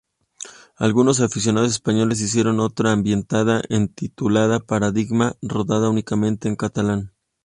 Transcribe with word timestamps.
Algunos 0.77 1.19
aficionados 1.21 1.69
españoles 1.73 2.21
hicieron 2.21 2.59
otra 2.59 2.91
ambientada 2.91 3.61
en 3.69 3.87
titulada 3.87 4.59
Paradigma, 4.59 5.35
rodada 5.43 5.91
únicamente 5.91 6.47
en 6.47 6.55
catalán. 6.55 7.13